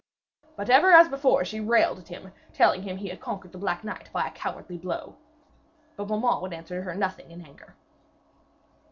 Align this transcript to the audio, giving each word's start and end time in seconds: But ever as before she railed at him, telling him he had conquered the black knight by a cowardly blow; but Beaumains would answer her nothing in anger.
But 0.55 0.71
ever 0.71 0.91
as 0.93 1.07
before 1.09 1.45
she 1.45 1.59
railed 1.59 1.99
at 1.99 2.07
him, 2.07 2.31
telling 2.53 2.81
him 2.81 2.97
he 2.97 3.09
had 3.09 3.19
conquered 3.21 3.51
the 3.51 3.59
black 3.59 3.83
knight 3.83 4.09
by 4.11 4.25
a 4.25 4.31
cowardly 4.31 4.79
blow; 4.79 5.17
but 5.95 6.05
Beaumains 6.07 6.41
would 6.41 6.53
answer 6.53 6.81
her 6.81 6.95
nothing 6.95 7.29
in 7.29 7.45
anger. 7.45 7.75